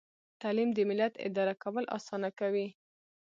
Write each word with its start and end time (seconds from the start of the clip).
تعلیم 0.41 0.69
د 0.73 0.79
ملت 0.89 1.13
اداره 1.27 1.53
کول 1.63 1.83
اسانه 1.97 2.29
کوي. 2.39 2.67